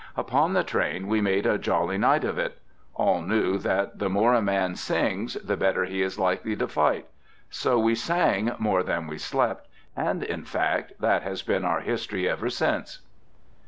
Upon 0.17 0.53
the 0.53 0.63
train 0.63 1.05
we 1.07 1.21
made 1.21 1.45
a 1.45 1.59
jolly 1.59 1.99
night 1.99 2.23
of 2.23 2.39
it. 2.39 2.57
All 2.95 3.21
knew 3.21 3.59
that 3.59 3.99
the 3.99 4.09
more 4.09 4.33
a 4.33 4.41
man 4.41 4.75
sings, 4.75 5.35
the 5.35 5.55
better 5.55 5.85
he 5.85 6.01
is 6.01 6.17
likely 6.17 6.55
to 6.55 6.67
fight. 6.67 7.05
So 7.51 7.77
we 7.77 7.93
sang 7.93 8.51
more 8.57 8.81
than 8.81 9.05
we 9.05 9.19
slept, 9.19 9.67
and, 9.95 10.23
in 10.23 10.43
fact, 10.43 10.93
that 11.01 11.21
has 11.21 11.43
been 11.43 11.63
our 11.63 11.81
history 11.81 12.27
ever 12.27 12.49
since. 12.49 13.01